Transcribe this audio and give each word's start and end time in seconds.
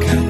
가까 0.00 0.21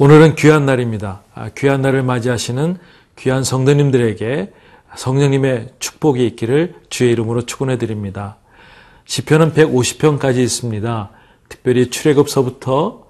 오늘은 0.00 0.36
귀한 0.36 0.64
날입니다. 0.64 1.22
아, 1.34 1.48
귀한 1.56 1.82
날을 1.82 2.04
맞이하시는 2.04 2.78
귀한 3.16 3.42
성도님들에게 3.42 4.52
성령님의 4.94 5.70
축복이 5.80 6.24
있기를 6.24 6.76
주의 6.88 7.10
이름으로 7.10 7.46
축원해 7.46 7.78
드립니다. 7.78 8.36
시편은 9.06 9.54
150편까지 9.54 10.36
있습니다. 10.36 11.10
특별히 11.48 11.90
출애굽서부터 11.90 13.06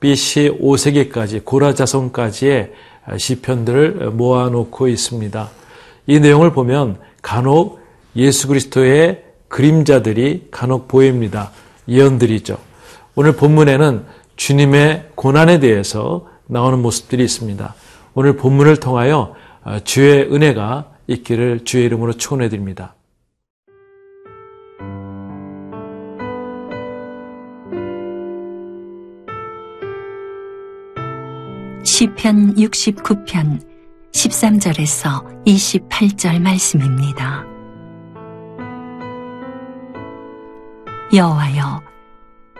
BC 0.00 0.58
5세기까지 0.60 1.44
고라 1.44 1.72
자손까지의 1.74 2.72
시편들을 3.16 4.10
모아놓고 4.10 4.88
있습니다. 4.88 5.50
이 6.08 6.18
내용을 6.18 6.52
보면 6.52 6.98
간혹 7.22 7.78
예수 8.16 8.48
그리스도의 8.48 9.22
그림자들이 9.46 10.48
간혹 10.50 10.88
보입니다. 10.88 11.52
예언들이죠. 11.86 12.58
오늘 13.14 13.36
본문에는 13.36 14.23
주님의 14.36 15.10
고난에 15.14 15.60
대해서 15.60 16.26
나오는 16.46 16.80
모습들이 16.80 17.24
있습니다. 17.24 17.74
오늘 18.14 18.36
본문을 18.36 18.78
통하여 18.78 19.34
주의 19.84 20.22
은혜가 20.22 20.90
있기를 21.06 21.64
주의 21.64 21.84
이름으로 21.84 22.14
축원해 22.14 22.48
드립니다. 22.48 22.94
시편 31.84 32.56
69편 32.56 33.60
13절에서 34.12 35.44
28절 35.44 36.40
말씀입니다. 36.40 37.44
여호와여 41.14 41.82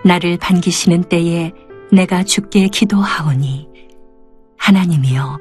나를 0.04 0.36
반기시는 0.36 1.04
때에 1.04 1.52
내가 1.94 2.24
주께 2.24 2.66
기도하오니 2.66 3.68
하나님이여 4.58 5.38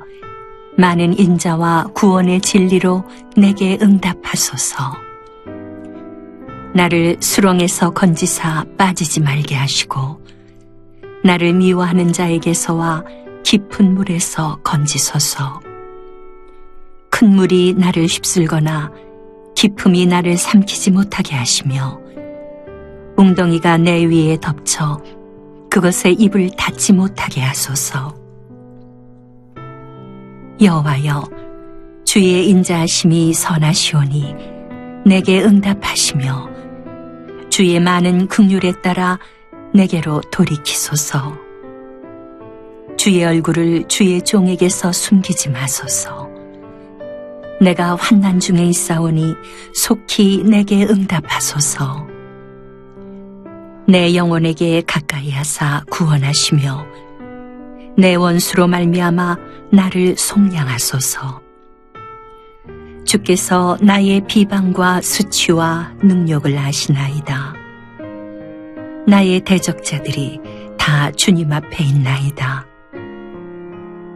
많은 0.77 1.17
인자와 1.17 1.85
구원의 1.95 2.41
진리로 2.41 3.03
내게 3.35 3.77
응답하소서. 3.81 4.93
나를 6.75 7.17
수렁에서 7.19 7.91
건지사 7.91 8.65
빠지지 8.77 9.19
말게 9.19 9.55
하시고 9.55 10.21
나를 11.23 11.53
미워하는 11.53 12.13
자에게서와 12.13 13.03
깊은 13.43 13.95
물에서 13.95 14.59
건지소서. 14.63 15.59
큰 17.09 17.29
물이 17.35 17.75
나를 17.77 18.03
휩쓸거나 18.03 18.91
깊음이 19.55 20.05
나를 20.05 20.37
삼키지 20.37 20.91
못하게 20.91 21.35
하시며 21.35 21.99
웅덩이가 23.17 23.77
내 23.77 24.05
위에 24.05 24.37
덮쳐 24.39 25.01
그것에 25.73 26.11
입을 26.11 26.51
닫지 26.55 26.93
못하게 26.93 27.41
하소서. 27.41 28.15
여호와여, 30.61 31.27
주의 32.05 32.47
인자하심이 32.47 33.33
선하시오니 33.33 34.35
내게 35.03 35.41
응답하시며 35.41 36.49
주의 37.49 37.79
많은 37.79 38.27
긍휼에 38.27 38.83
따라 38.83 39.17
내게로 39.73 40.21
돌이키소서. 40.29 41.33
주의 42.95 43.25
얼굴을 43.25 43.87
주의 43.87 44.21
종에게서 44.21 44.91
숨기지 44.91 45.49
마소서. 45.49 46.29
내가 47.59 47.95
환난 47.95 48.39
중에 48.39 48.63
있사오니 48.63 49.33
속히 49.73 50.43
내게 50.43 50.83
응답하소서. 50.83 52.12
내 53.85 54.15
영혼에게 54.15 54.81
가까이 54.87 55.29
하사 55.31 55.83
구원하시며 55.89 56.85
내 57.97 58.15
원수로 58.15 58.67
말미암아 58.67 59.37
나를 59.71 60.15
속량하소서. 60.17 61.41
주께서 63.05 63.77
나의 63.81 64.21
비방과 64.25 65.01
수치와 65.01 65.91
능력을 66.01 66.57
아시나이다. 66.57 67.53
나의 69.05 69.41
대적자들이 69.41 70.39
다 70.77 71.11
주님 71.11 71.51
앞에 71.51 71.83
있나이다. 71.83 72.65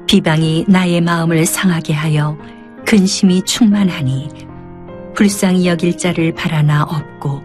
비방이 0.08 0.66
나의 0.70 1.02
마음을 1.02 1.46
상하게 1.46 1.94
하여 1.94 2.38
근심이 2.86 3.42
충만하니 3.44 4.30
불쌍히 5.14 5.68
여길 5.68 5.98
자를 5.98 6.34
바라나 6.34 6.84
없고 6.84 7.44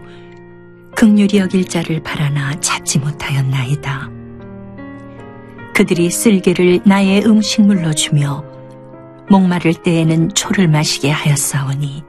극률이 0.95 1.39
여길 1.39 1.65
자를 1.65 2.01
바라나 2.01 2.59
찾지 2.59 2.99
못하였나이다. 2.99 4.09
그들이 5.73 6.09
쓸개를 6.11 6.81
나의 6.85 7.25
음식물로 7.25 7.93
주며 7.93 8.43
목마를 9.29 9.73
때에는 9.73 10.33
초를 10.33 10.67
마시게 10.67 11.09
하였사오니 11.09 12.03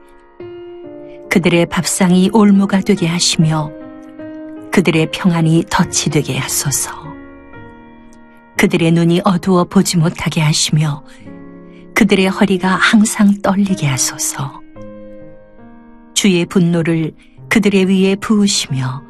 그들의 1.29 1.65
밥상이 1.65 2.29
올무가 2.31 2.79
되게 2.79 3.07
하시며 3.07 3.71
그들의 4.71 5.09
평안이 5.11 5.65
덫이 5.69 6.11
되게 6.11 6.37
하소서. 6.37 6.91
그들의 8.57 8.91
눈이 8.91 9.21
어두워 9.23 9.63
보지 9.65 9.97
못하게 9.97 10.41
하시며 10.41 11.03
그들의 11.93 12.27
허리가 12.27 12.69
항상 12.75 13.41
떨리게 13.41 13.87
하소서. 13.87 14.61
주의 16.13 16.45
분노를 16.45 17.13
그들의 17.49 17.85
위에 17.85 18.15
부으시며 18.15 19.03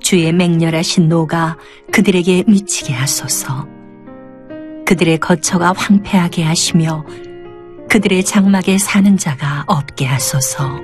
주의 0.00 0.32
맹렬하신 0.32 1.08
노가 1.08 1.56
그들에게 1.92 2.44
미치게 2.46 2.92
하소서. 2.92 3.66
그들의 4.86 5.18
거처가 5.18 5.74
황폐하게 5.76 6.44
하시며 6.44 7.04
그들의 7.90 8.24
장막에 8.24 8.78
사는 8.78 9.16
자가 9.16 9.64
없게 9.66 10.06
하소서. 10.06 10.80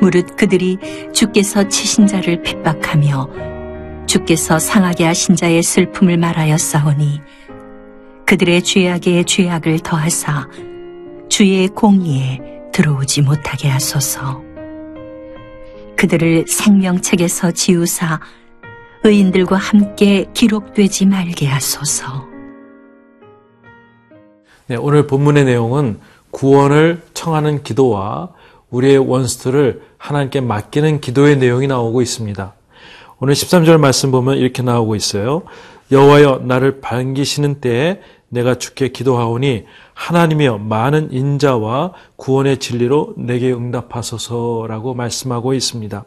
무릇 0.00 0.36
그들이 0.36 0.78
주께서 1.12 1.66
치신 1.68 2.06
자를 2.06 2.42
핍박하며 2.42 3.28
주께서 4.06 4.58
상하게 4.58 5.04
하신 5.04 5.36
자의 5.36 5.62
슬픔을 5.62 6.16
말하였사오니 6.18 7.20
그들의 8.26 8.62
죄악에 8.62 9.24
죄악을 9.24 9.80
더하사 9.80 10.48
주의 11.28 11.68
공의에 11.68 12.40
들어오지 12.72 13.22
못하게 13.22 13.68
하소서. 13.68 14.47
그들을 15.98 16.44
생명책에서 16.46 17.50
지우사 17.50 18.20
의인들과 19.02 19.56
함께 19.56 20.26
기록되지 20.32 21.06
말게 21.06 21.46
하소서. 21.46 22.24
네, 24.68 24.76
오늘 24.76 25.08
본문의 25.08 25.44
내용은 25.44 25.98
구원을 26.30 27.02
청하는 27.14 27.64
기도와 27.64 28.28
우리의 28.70 28.98
원수들을 28.98 29.82
하나님께 29.98 30.40
맡기는 30.40 31.00
기도의 31.00 31.38
내용이 31.38 31.66
나오고 31.66 32.00
있습니다. 32.00 32.54
오늘 33.18 33.34
13절 33.34 33.78
말씀 33.78 34.12
보면 34.12 34.36
이렇게 34.36 34.62
나오고 34.62 34.94
있어요. 34.94 35.42
여호와여 35.90 36.42
나를 36.44 36.80
반기시는 36.80 37.60
때에 37.60 38.00
내가 38.28 38.56
주께 38.56 38.88
기도하오니 38.88 39.64
하나님이여 39.94 40.58
많은 40.58 41.12
인자와 41.12 41.92
구원의 42.16 42.58
진리로 42.58 43.14
내게 43.16 43.52
응답하소서라고 43.52 44.94
말씀하고 44.94 45.54
있습니다. 45.54 46.04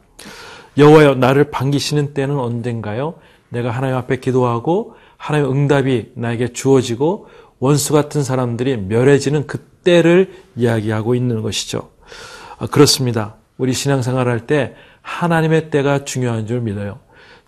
여호와여 0.78 1.16
나를 1.16 1.50
반기시는 1.52 2.14
때는 2.14 2.38
언젠가요? 2.38 3.16
내가 3.50 3.72
하나님 3.72 3.98
앞에 3.98 4.18
기도하고 4.18 4.96
하나님의 5.18 5.52
응답이 5.52 6.12
나에게 6.16 6.54
주어지고 6.54 7.28
원수 7.60 7.94
같은 7.94 8.24
사람들이 8.24 8.78
멸해지는 8.78 9.46
그때를 9.48 10.32
이야기하고 10.56 11.16
있는 11.16 11.42
것이죠. 11.42 11.90
아, 12.58 12.68
그렇습니다. 12.68 13.36
우리 13.58 13.74
신앙생활 13.74 14.28
할때 14.28 14.76
하나님의 15.02 15.70
때가 15.70 16.06
중요한 16.06 16.48
줄 16.48 16.62
믿어요. 16.62 17.00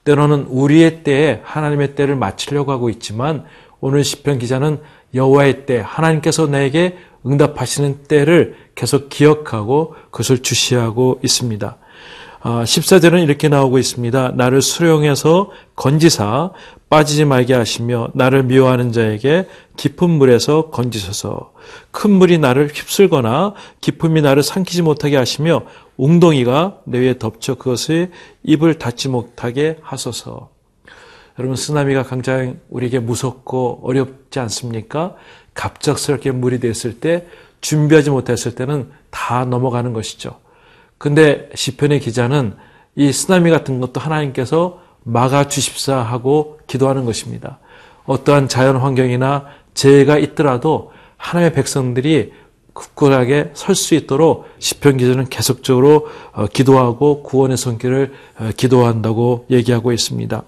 때로는 0.04 0.48
우리의 0.50 1.04
때에 1.04 1.42
하나님의 1.44 1.96
때를 1.96 2.16
맞추려고 2.16 2.72
하고 2.72 2.90
있지만 2.90 3.46
오늘 3.80 4.04
시편 4.04 4.40
기자는 4.40 4.80
여호와의 5.14 5.66
때 5.66 5.82
하나님께서 5.86 6.48
내게 6.48 6.98
응답하시는 7.26 8.04
때를 8.04 8.56
계속 8.76 9.10
기억하고 9.10 9.96
그것을 10.12 10.40
주시하고 10.40 11.20
있습니다. 11.24 11.78
아, 12.46 12.64
14절은 12.66 13.24
이렇게 13.24 13.48
나오고 13.48 13.78
있습니다. 13.78 14.34
나를 14.36 14.62
수령해서 14.62 15.52
건지사 15.78 16.52
빠지지 16.90 17.24
말게 17.24 17.54
하시며 17.54 18.10
나를 18.14 18.44
미워하는 18.44 18.92
자에게 18.92 19.48
깊은 19.78 20.10
물에서 20.10 20.70
건지소서 20.70 21.54
큰 21.92 22.12
물이 22.12 22.40
나를 22.40 22.68
휩쓸거나 22.68 23.54
깊음이 23.80 24.22
나를 24.22 24.44
삼키지 24.44 24.82
못하게 24.82 25.16
하시며 25.16 25.64
웅덩이가 25.98 26.82
내 26.86 27.00
위에 27.00 27.18
덮쳐 27.18 27.56
그것의 27.56 28.12
입을 28.44 28.80
닫지 28.80 29.10
못하게 29.10 29.78
하소서. 29.82 30.50
여러분 31.40 31.56
쓰나미가 31.56 32.04
굉장히 32.04 32.56
우리에게 32.70 33.00
무섭고 33.00 33.82
어렵지 33.84 34.40
않습니까? 34.40 35.16
갑작스럽게 35.54 36.32
물이 36.32 36.60
됐을 36.60 37.00
때 37.00 37.28
준비하지 37.62 38.10
못했을 38.10 38.56
때는 38.56 38.92
다 39.10 39.46
넘어가는 39.46 39.94
것이죠. 39.94 40.40
근데 40.98 41.50
시편의 41.56 42.00
기자는 42.00 42.56
이 42.96 43.12
쓰나미 43.12 43.50
같은 43.50 43.80
것도 43.80 44.00
하나님께서 44.00 44.82
막아 45.04 45.48
주십사 45.48 45.98
하고 45.98 46.60
기도하는 46.68 47.06
것입니다. 47.06 47.60
어떠한 48.06 48.48
자연 48.48 48.78
환경이나 48.78 49.46
재해가 49.74 50.18
있더라도 50.18 50.92
하나님의 51.18 51.54
백성들이 51.54 52.34
굳건하게 52.74 53.52
설 53.54 53.76
수 53.76 53.96
있도록 53.96 54.46
시편 54.60 54.98
기자는 54.98 55.30
계속적으로 55.30 56.08
어, 56.32 56.48
기도하고 56.48 57.24
구원의 57.24 57.58
손길을 57.58 58.14
어, 58.40 58.50
기도한다고 58.56 59.46
얘기하고 59.50 59.92
있습니다. 59.92 60.44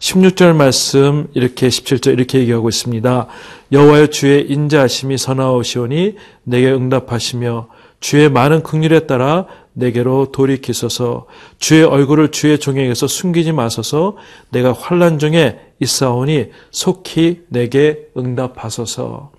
16절 0.00 0.54
말씀 0.54 1.28
이렇게 1.32 1.68
17절 1.68 2.12
이렇게 2.12 2.40
얘기하고 2.40 2.68
있습니다. 2.68 3.26
여호와여 3.72 4.08
주의 4.08 4.50
인자하심이 4.50 5.16
선하오시오니 5.16 6.16
내게 6.42 6.70
응답하시며 6.72 7.68
주의 8.00 8.28
많은 8.28 8.62
긍휼에 8.62 9.06
따라 9.06 9.46
내게로 9.72 10.30
돌이키소서 10.30 11.26
주의 11.58 11.82
얼굴을 11.82 12.32
주의 12.32 12.58
종에게서 12.58 13.06
숨기지 13.06 13.52
마소서 13.52 14.16
내가 14.50 14.72
환란 14.72 15.18
중에 15.18 15.58
있사오니 15.80 16.50
속히 16.70 17.44
내게 17.48 18.08
응답하소서 18.16 19.32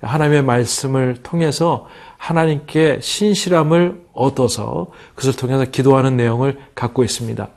하나님의 0.00 0.42
말씀을 0.42 1.16
통해서 1.22 1.88
하나님께 2.16 2.98
신실함을 3.00 4.02
얻어서 4.12 4.88
그것을 5.14 5.36
통해서 5.38 5.64
기도하는 5.64 6.16
내용을 6.16 6.58
갖고 6.74 7.04
있습니다. 7.04 7.48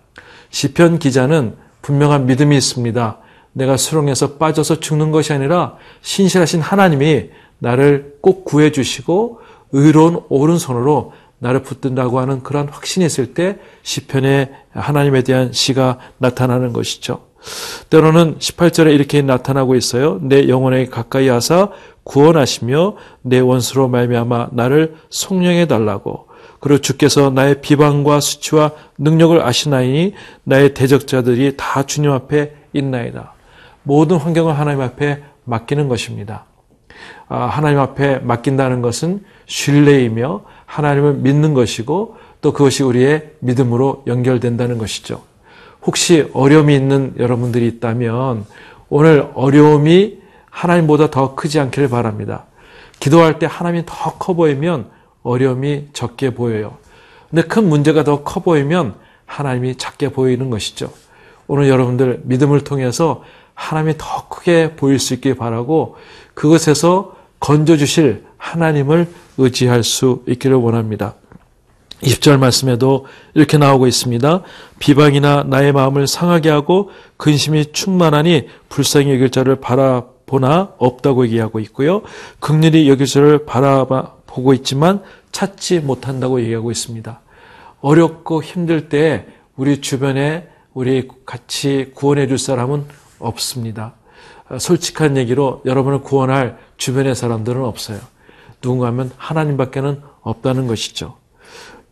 시편 0.50 1.00
기자는 1.00 1.56
분명한 1.82 2.26
믿음이 2.26 2.56
있습니다. 2.58 3.18
내가 3.54 3.78
수렁에서 3.78 4.34
빠져서 4.34 4.80
죽는 4.80 5.12
것이 5.12 5.34
아니라 5.34 5.76
신실하신 6.02 6.62
하나님이 6.62 7.30
나를 7.60 8.18
꼭 8.22 8.46
구해 8.46 8.72
주시고 8.72 9.42
의로운 9.72 10.22
오른손으로 10.30 11.14
나를 11.40 11.64
붙든다고 11.64 12.20
하는 12.20 12.44
그런 12.44 12.70
확신이 12.70 13.06
있을 13.06 13.34
때 13.34 13.58
시편에 13.82 14.52
하나님에 14.72 15.24
대한 15.24 15.52
시가 15.52 15.98
나타나는 16.20 16.72
것이죠. 16.72 17.32
때로는 17.90 18.38
18절에 18.38 18.94
이렇게 18.94 19.24
나타나고 19.24 19.76
있어요. 19.76 20.20
내 20.22 20.48
영혼에 20.48 20.86
가까이 20.86 21.28
하사 21.28 21.70
구원하시며 22.04 22.96
내 23.22 23.40
원수로 23.40 23.88
말미암아 23.88 24.50
나를 24.52 24.96
속령해 25.10 25.68
달라고. 25.68 26.28
그리고 26.60 26.80
주께서 26.80 27.32
나의 27.32 27.62
비방과 27.62 28.20
수치와 28.20 28.72
능력을 28.98 29.42
아시나이니 29.42 30.14
나의 30.44 30.74
대적자들이 30.74 31.58
다 31.58 31.84
주님 31.84 32.12
앞에 32.12 32.54
있나이다. 32.74 33.34
모든 33.84 34.18
환경을 34.18 34.58
하나님 34.58 34.82
앞에 34.82 35.24
맡기는 35.44 35.88
것입니다. 35.88 36.46
아, 37.28 37.46
하나님 37.46 37.80
앞에 37.80 38.20
맡긴다는 38.20 38.82
것은 38.82 39.24
신뢰이며 39.48 40.42
하나님을 40.66 41.16
믿는 41.16 41.54
것이고 41.54 42.16
또 42.42 42.54
그것이 42.54 42.84
우리의 42.84 43.32
믿음으로 43.40 44.04
연결된다는 44.08 44.78
것이죠. 44.78 45.22
혹시 45.84 46.30
어려움이 46.34 46.76
있는 46.76 47.14
여러분들이 47.18 47.68
있다면 47.68 48.46
오늘 48.90 49.30
어려움이 49.34 50.21
하나님보다 50.52 51.10
더 51.10 51.34
크지 51.34 51.60
않기를 51.60 51.90
바랍니다. 51.90 52.46
기도할 53.00 53.40
때 53.40 53.48
하나님이 53.50 53.84
더 53.88 54.12
커 54.20 54.34
보이면 54.34 54.90
어려움이 55.24 55.88
적게 55.94 56.34
보여요. 56.34 56.78
근데 57.30 57.42
큰 57.44 57.68
문제가 57.68 58.04
더 58.04 58.24
커 58.24 58.42
보이면 58.42 58.94
하나님이 59.26 59.78
작게 59.78 60.10
보이는 60.10 60.50
것이죠. 60.50 60.92
오늘 61.48 61.68
여러분들 61.70 62.22
믿음을 62.26 62.64
통해서 62.64 63.24
하나님이 63.56 63.96
더 63.98 64.28
크게 64.28 64.76
보일 64.76 65.00
수 65.00 65.14
있길 65.14 65.36
바라고 65.36 65.96
그것에서 66.34 67.16
건져주실 67.40 68.26
하나님을 68.38 69.08
의지할 69.38 69.84
수 69.84 70.24
있기를 70.28 70.56
원합니다. 70.58 71.16
20절 72.04 72.40
말씀에도 72.40 73.06
이렇게 73.36 73.58
나오고 73.58 73.88
있습니다. 73.88 74.42
비방이나 74.80 75.44
나의 75.44 75.72
마음을 75.72 76.08
상하게 76.08 76.50
하고 76.50 76.90
근심이 77.18 77.72
충만하니 77.74 78.48
불쌍히 78.70 79.12
여길 79.14 79.30
자를 79.30 79.58
바라 79.58 80.04
보나 80.26 80.74
없다고 80.78 81.26
얘기하고 81.26 81.60
있고요. 81.60 82.02
극렬히 82.40 82.90
여길 82.90 83.06
자를 83.06 83.46
바라보고 83.46 84.54
있지만 84.56 85.02
찾지 85.32 85.80
못한다고 85.80 86.42
얘기하고 86.42 86.72
있습니다. 86.72 87.22
어렵고 87.82 88.44
힘들 88.44 88.90
때 88.90 89.26
우리 89.56 89.82
주변에 89.82 90.48
우리 90.74 91.08
같이 91.26 91.92
구원해 91.94 92.28
줄 92.28 92.38
사람은 92.38 92.86
없습니다. 93.20 93.96
솔직한 94.60 95.18
얘기로 95.18 95.62
여러분을 95.66 96.02
구원할 96.02 96.58
주변의 96.78 97.16
사람들은 97.16 97.64
없어요. 97.64 98.00
누군가 98.62 98.88
하면 98.88 99.12
하나님밖에는 99.18 100.02
없다는 100.22 100.68
것이죠. 100.68 101.18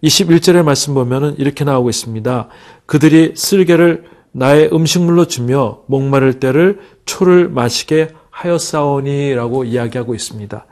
21절의 0.03 0.63
말씀 0.63 0.93
보면은 0.93 1.35
이렇게 1.37 1.63
나오고 1.63 1.89
있습니다. 1.89 2.47
그들이 2.85 3.33
쓸개를 3.35 4.05
나의 4.31 4.69
음식물로 4.71 5.25
주며 5.25 5.81
목마를 5.87 6.39
때를 6.39 6.79
초를 7.05 7.49
마시게 7.49 8.09
하였사오니라고 8.39 9.65
이야기하고 9.65 10.15
있습니다. 10.15 10.65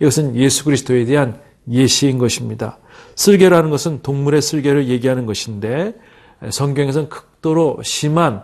이것은 0.00 0.36
예수 0.36 0.64
그리스도에 0.64 1.04
대한 1.04 1.40
예시인 1.70 2.18
것입니다. 2.18 2.78
쓸개라는 3.14 3.70
것은 3.70 4.02
동물의 4.02 4.42
쓸개를 4.42 4.88
얘기하는 4.88 5.26
것인데 5.26 5.94
성경에서는 6.50 7.08
극도로 7.08 7.80
심한 7.84 8.42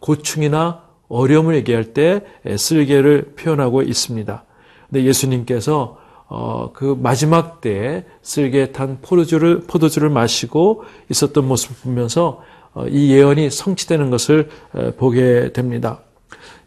고충이나 0.00 0.82
어려움을 1.08 1.56
얘기할 1.56 1.92
때 1.92 2.22
쓸개를 2.56 3.34
표현하고 3.36 3.82
있습니다. 3.82 4.44
근데 4.88 5.04
예수님께서 5.04 5.98
어, 6.26 6.70
그 6.72 6.96
마지막 6.98 7.60
때에 7.60 8.04
쓸개 8.22 8.72
탄 8.72 8.98
포도주를, 9.02 9.60
포도주를 9.66 10.08
마시고 10.08 10.84
있었던 11.10 11.46
모습을 11.46 11.76
보면서 11.82 12.42
어, 12.72 12.86
이 12.88 13.12
예언이 13.12 13.50
성취되는 13.50 14.08
것을 14.08 14.48
보게 14.96 15.52
됩니다. 15.52 16.00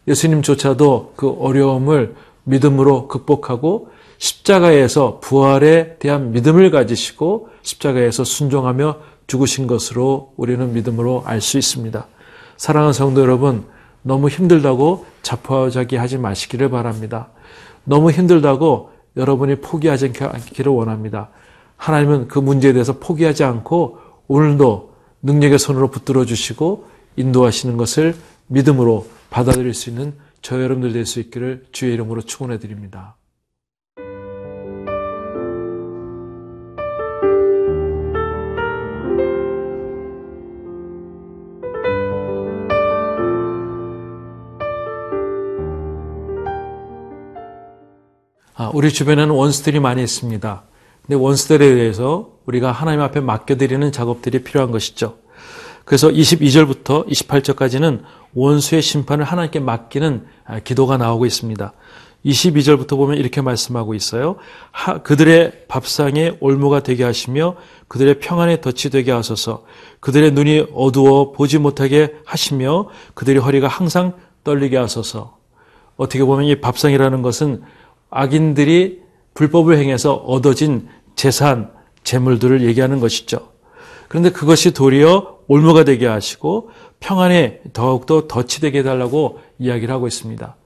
예수님조차도 0.08 1.12
그 1.16 1.28
어려움을 1.38 2.16
믿음으로 2.44 3.08
극복하고 3.08 3.90
십자가에서 4.18 5.20
부활에 5.20 5.96
대한 5.98 6.32
믿음을 6.32 6.70
가지시고 6.70 7.50
십자가에서 7.62 8.24
순종하며 8.24 8.96
죽으신 9.26 9.66
것으로 9.66 10.32
우리는 10.36 10.72
믿음으로 10.72 11.22
알 11.26 11.40
수 11.40 11.58
있습니다. 11.58 12.06
사랑하는 12.56 12.92
성도 12.92 13.20
여러분, 13.20 13.64
너무 14.02 14.28
힘들다고 14.28 15.06
자포자기 15.22 15.96
하지 15.96 16.18
마시기를 16.18 16.70
바랍니다. 16.70 17.28
너무 17.84 18.10
힘들다고 18.10 18.90
여러분이 19.16 19.56
포기하지 19.56 20.12
않기를 20.18 20.72
원합니다. 20.72 21.28
하나님은 21.76 22.28
그 22.28 22.38
문제에 22.38 22.72
대해서 22.72 22.94
포기하지 22.98 23.44
않고 23.44 23.98
오늘도 24.26 24.92
능력의 25.22 25.58
손으로 25.58 25.88
붙들어 25.88 26.24
주시고 26.24 26.86
인도하시는 27.16 27.76
것을 27.76 28.14
믿음으로 28.48 29.06
받아들일 29.30 29.74
수 29.74 29.90
있는 29.90 30.14
저 30.42 30.62
여러분들 30.62 30.92
될 30.92 31.06
수 31.06 31.20
있기를 31.20 31.66
주의 31.72 31.92
이름으로 31.94 32.22
축원해 32.22 32.58
드립니다. 32.58 33.16
아, 48.54 48.70
우리 48.74 48.92
주변에는 48.92 49.30
원수들이 49.30 49.78
많이 49.78 50.02
있습니다. 50.02 50.62
근데 51.02 51.14
원수들에 51.14 51.74
대해서 51.74 52.32
우리가 52.46 52.72
하나님 52.72 53.00
앞에 53.02 53.20
맡겨드리는 53.20 53.92
작업들이 53.92 54.42
필요한 54.42 54.72
것이죠. 54.72 55.18
그래서 55.84 56.08
22절부터 56.08 57.06
28절까지는 57.08 58.02
원수의 58.34 58.82
심판을 58.82 59.24
하나님께 59.24 59.60
맡기는 59.60 60.26
아, 60.44 60.60
기도가 60.60 60.96
나오고 60.96 61.26
있습니다. 61.26 61.72
22절부터 62.24 62.96
보면 62.96 63.16
이렇게 63.16 63.40
말씀하고 63.40 63.94
있어요. 63.94 64.36
그들의 65.04 65.66
밥상에 65.68 66.32
올무가 66.40 66.82
되게 66.82 67.04
하시며 67.04 67.54
그들의 67.86 68.18
평안에 68.18 68.60
덫이 68.60 68.90
되게 68.90 69.12
하소서. 69.12 69.64
그들의 70.00 70.32
눈이 70.32 70.66
어두워 70.74 71.32
보지 71.32 71.58
못하게 71.58 72.14
하시며 72.24 72.88
그들의 73.14 73.40
허리가 73.40 73.68
항상 73.68 74.14
떨리게 74.44 74.76
하소서. 74.76 75.38
어떻게 75.96 76.24
보면 76.24 76.46
이 76.46 76.60
밥상이라는 76.60 77.22
것은 77.22 77.62
악인들이 78.10 79.02
불법을 79.34 79.78
행해서 79.78 80.14
얻어진 80.14 80.88
재산, 81.14 81.70
재물들을 82.04 82.62
얘기하는 82.62 83.00
것이죠. 83.00 83.50
그런데 84.08 84.30
그것이 84.30 84.72
도리어 84.72 85.38
올무가 85.46 85.84
되게 85.84 86.06
하시고 86.06 86.70
평안에 87.00 87.60
더욱더 87.72 88.26
덫이 88.26 88.60
되게 88.60 88.80
해달라고 88.80 89.40
이야기를 89.58 89.92
하고 89.92 90.06
있습니다. 90.06 90.56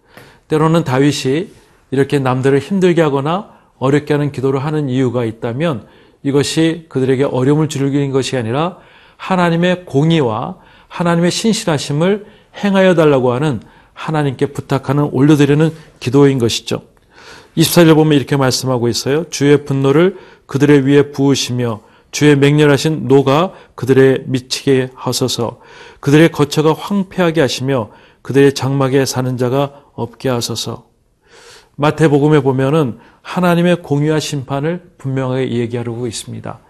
때로는 0.48 0.84
다윗이 0.84 1.48
이렇게 1.90 2.18
남들을 2.18 2.58
힘들게 2.58 3.02
하거나 3.02 3.50
어렵게 3.78 4.14
하는 4.14 4.32
기도를 4.32 4.64
하는 4.64 4.88
이유가 4.88 5.24
있다면 5.24 5.86
이것이 6.22 6.86
그들에게 6.88 7.24
어려움을 7.24 7.68
줄이는 7.68 8.10
것이 8.12 8.36
아니라 8.36 8.78
하나님의 9.16 9.84
공의와 9.84 10.56
하나님의 10.88 11.30
신실하심을 11.30 12.26
행하여 12.62 12.94
달라고 12.94 13.32
하는 13.32 13.60
하나님께 13.94 14.46
부탁하는 14.46 15.04
올려드리는 15.12 15.72
기도인 16.00 16.38
것이죠. 16.38 16.82
24절 17.56 17.94
보면 17.94 18.16
이렇게 18.16 18.36
말씀하고 18.36 18.88
있어요. 18.88 19.28
주의 19.30 19.64
분노를 19.64 20.18
그들의 20.46 20.86
위에 20.86 21.12
부으시며 21.12 21.80
주의 22.12 22.36
맹렬하신 22.36 23.08
노가 23.08 23.52
그들의 23.74 24.24
미치게 24.26 24.90
하소서 24.94 25.60
그들의 25.98 26.30
거처가 26.30 26.74
황폐하게 26.74 27.40
하시며 27.40 27.90
그들의 28.20 28.54
장막에 28.54 29.04
사는 29.04 29.36
자가 29.36 29.82
없게 29.94 30.28
하소서 30.28 30.86
마태복음에 31.76 32.40
보면은 32.40 32.98
하나님의 33.22 33.82
공의와 33.82 34.20
심판을 34.20 34.92
분명하게 34.98 35.52
얘기하고 35.52 36.06
있습니다. 36.06 36.60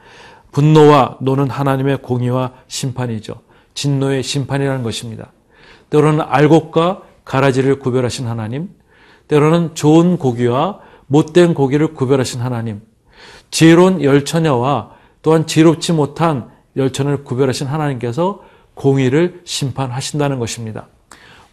분노와 0.52 1.18
노는 1.20 1.50
하나님의 1.50 1.99
공의와 2.02 2.52
심판이죠. 2.68 3.34
진노의 3.75 4.22
심판이라는 4.22 4.82
것입니다. 4.82 5.32
때로는 5.90 6.20
알곡과 6.20 7.02
가라지를 7.25 7.78
구별하신 7.78 8.26
하나님, 8.26 8.70
때로는 9.28 9.75
좋은 9.75 10.18
고기와 10.18 10.80
못된 11.06 11.54
고기를 11.54 11.94
구별하신 11.94 12.40
하나님, 12.40 12.82
지혜로운 13.50 14.02
열처녀와 14.02 15.01
또한 15.22 15.46
지롭지 15.46 15.92
못한 15.92 16.50
열처녀를 16.76 17.24
구별하신 17.24 17.66
하나님께서 17.66 18.42
공의를 18.74 19.42
심판하신다는 19.44 20.38
것입니다. 20.38 20.88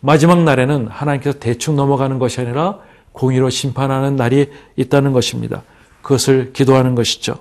마지막 0.01 0.43
날에는 0.43 0.87
하나님께서 0.87 1.39
대충 1.39 1.75
넘어가는 1.75 2.19
것이 2.19 2.39
아니라 2.41 2.79
공의로 3.11 3.49
심판하는 3.49 4.15
날이 4.15 4.49
있다는 4.75 5.11
것입니다. 5.11 5.63
그것을 6.01 6.53
기도하는 6.53 6.95
것이죠. 6.95 7.37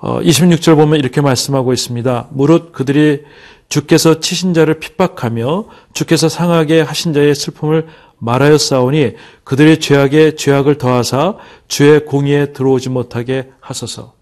26절 0.00 0.72
어, 0.72 0.74
보면 0.76 0.98
이렇게 0.98 1.20
말씀하고 1.20 1.72
있습니다. 1.72 2.28
무릇 2.30 2.72
그들이 2.72 3.24
주께서 3.68 4.20
치신 4.20 4.52
자를 4.54 4.78
핍박하며 4.78 5.64
주께서 5.92 6.28
상하게 6.28 6.80
하신 6.80 7.12
자의 7.12 7.34
슬픔을 7.34 7.86
말하였사오니 8.18 9.14
그들의 9.44 9.80
죄악에 9.80 10.34
죄악을 10.36 10.78
더하사 10.78 11.36
주의 11.68 12.04
공의에 12.04 12.52
들어오지 12.52 12.90
못하게 12.90 13.50
하소서. 13.60 14.15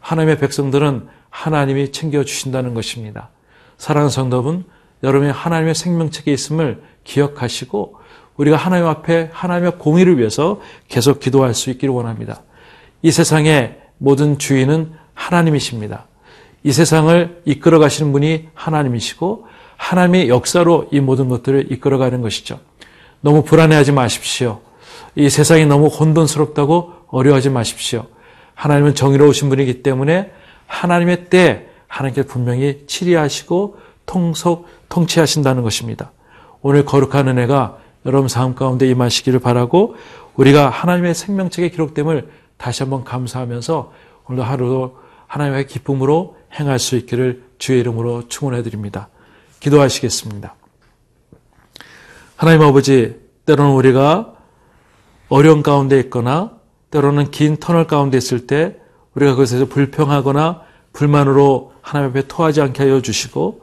하나님의 0.00 0.38
백성들은 0.38 1.08
하나님이 1.30 1.92
챙겨주신다는 1.92 2.74
것입니다. 2.74 3.30
사랑하는 3.78 4.10
성도분, 4.10 4.64
여러분이 5.02 5.30
하나님의 5.30 5.74
생명책에 5.74 6.32
있음을 6.32 6.82
기억하시고 7.04 7.96
우리가 8.36 8.56
하나님 8.56 8.86
앞에 8.86 9.30
하나님의 9.32 9.78
공의를 9.78 10.18
위해서 10.18 10.60
계속 10.88 11.20
기도할 11.20 11.54
수 11.54 11.70
있기를 11.70 11.94
원합니다. 11.94 12.42
이 13.02 13.10
세상의 13.10 13.78
모든 13.98 14.38
주인은 14.38 14.92
하나님이십니다. 15.14 16.06
이 16.62 16.72
세상을 16.72 17.42
이끌어 17.44 17.78
가시는 17.78 18.12
분이 18.12 18.48
하나님이시고 18.54 19.46
하나님의 19.76 20.28
역사로 20.28 20.88
이 20.90 21.00
모든 21.00 21.28
것들을 21.28 21.72
이끌어 21.72 21.98
가는 21.98 22.20
것이죠. 22.20 22.60
너무 23.20 23.42
불안해하지 23.44 23.92
마십시오. 23.92 24.60
이 25.14 25.28
세상이 25.28 25.66
너무 25.66 25.86
혼돈스럽다고 25.86 26.92
어려워하지 27.08 27.50
마십시오. 27.50 28.06
하나님은 28.60 28.94
정의로우신 28.94 29.48
분이기 29.48 29.82
때문에 29.82 30.30
하나님의 30.66 31.30
때 31.30 31.68
하나님께 31.88 32.24
분명히 32.24 32.84
치리하시고 32.86 33.78
통속 34.04 34.68
통치하신다는 34.90 35.62
것입니다. 35.62 36.12
오늘 36.60 36.84
거룩한 36.84 37.26
은혜가 37.28 37.78
여러분 38.04 38.28
삶 38.28 38.54
가운데 38.54 38.86
임하시기를 38.86 39.40
바라고 39.40 39.96
우리가 40.36 40.68
하나님의 40.68 41.14
생명책에 41.14 41.70
기록됨을 41.70 42.28
다시 42.58 42.82
한번 42.82 43.02
감사하면서 43.02 43.92
오늘 44.28 44.46
하루도 44.46 44.98
하나님의 45.26 45.66
기쁨으로 45.66 46.36
행할 46.52 46.78
수 46.78 46.96
있기를 46.96 47.42
주의 47.58 47.80
이름으로 47.80 48.28
축원해 48.28 48.62
드립니다. 48.62 49.08
기도하시겠습니다. 49.60 50.54
하나님 52.36 52.60
아버지, 52.60 53.18
때로는 53.46 53.72
우리가 53.72 54.34
어려운 55.30 55.62
가운데 55.62 55.98
있거나 56.00 56.59
때로는 56.90 57.30
긴 57.30 57.56
터널 57.56 57.86
가운데 57.86 58.18
있을 58.18 58.46
때 58.46 58.76
우리가 59.14 59.32
그것에서 59.32 59.66
불평하거나 59.66 60.62
불만으로 60.92 61.72
하나님 61.82 62.10
앞에 62.10 62.26
토하지 62.26 62.60
않게 62.60 62.82
하여 62.82 63.00
주시고 63.00 63.62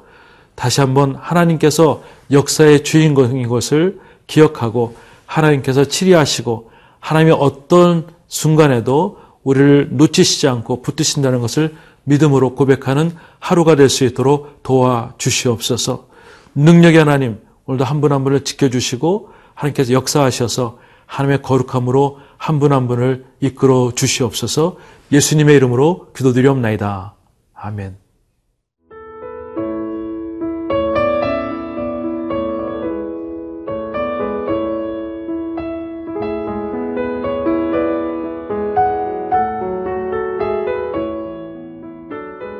다시 0.56 0.82
한번 0.82 1.16
하나님께서 1.16 2.04
역사의 2.32 2.84
주인공인 2.84 3.48
것을 3.48 4.00
기억하고 4.28 4.96
하나님께서 5.26 5.86
치리하시고 5.86 6.72
하나님의 7.00 7.38
어떤 7.40 8.08
순간에도 8.28 9.20
우리를 9.44 9.90
놓치시지 9.92 10.48
않고 10.48 10.82
붙드신다는 10.82 11.40
것을 11.42 11.76
믿음으로 12.04 12.56
고백하는 12.56 13.12
하루가 13.40 13.76
될 13.76 13.90
수 13.90 14.04
있도록 14.06 14.64
도와 14.64 15.14
주시옵소서. 15.18 16.08
능력의 16.56 17.00
하나님, 17.00 17.40
오늘도 17.66 17.84
한 17.86 18.02
분 18.02 18.12
한 18.12 18.24
분을 18.24 18.44
지켜주시고 18.44 19.30
하나님께서 19.54 19.94
역사하셔서 19.94 20.80
하나님의 21.06 21.42
거룩함으로 21.42 22.20
한 22.38 22.60
분한 22.60 22.78
한 22.78 22.88
분을 22.88 23.26
이끌어 23.40 23.92
주시옵소서 23.96 24.78
예수님의 25.12 25.56
이름으로 25.56 26.12
기도드리옵나이다. 26.16 27.16
아멘. 27.54 27.98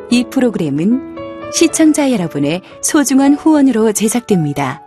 이 0.10 0.24
프로그램은 0.30 1.16
시청자 1.54 2.12
여러분의 2.12 2.62
소중한 2.82 3.34
후원으로 3.34 3.92
제작됩니다. 3.92 4.87